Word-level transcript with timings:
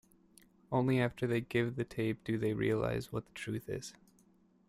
Only 0.71 0.99
after 0.99 1.27
they 1.27 1.41
give 1.41 1.75
the 1.75 1.83
tape 1.83 2.23
do 2.23 2.39
they 2.39 2.53
realise 2.55 3.11
what 3.11 3.27
the 3.27 3.33
truth 3.33 3.69
is. 3.69 3.93